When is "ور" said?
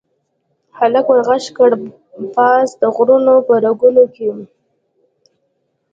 1.09-1.19